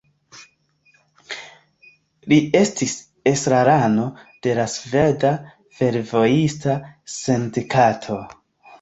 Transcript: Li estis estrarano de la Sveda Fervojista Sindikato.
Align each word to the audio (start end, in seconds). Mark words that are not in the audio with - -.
Li 2.33 2.39
estis 2.61 2.95
estrarano 3.33 4.09
de 4.49 4.59
la 4.63 4.67
Sveda 4.79 5.37
Fervojista 5.81 6.83
Sindikato. 7.23 8.23